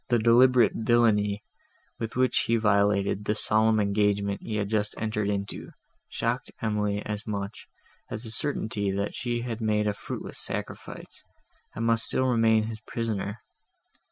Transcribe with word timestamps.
The 0.09 0.17
deliberate 0.17 0.71
villany, 0.73 1.43
with 1.99 2.15
which 2.15 2.45
he 2.47 2.55
violated 2.55 3.23
the 3.25 3.35
solemn 3.35 3.79
engagement 3.79 4.41
he 4.41 4.55
had 4.55 4.67
just 4.67 4.95
entered 4.99 5.29
into, 5.29 5.69
shocked 6.09 6.49
Emily 6.59 7.05
as 7.05 7.27
much, 7.27 7.67
as 8.09 8.23
the 8.23 8.31
certainty, 8.31 8.89
that 8.89 9.13
she 9.13 9.41
had 9.43 9.61
made 9.61 9.85
a 9.85 9.93
fruitless 9.93 10.39
sacrifice, 10.39 11.23
and 11.75 11.85
must 11.85 12.05
still 12.05 12.25
remain 12.25 12.63
his 12.63 12.79
prisoner. 12.79 13.41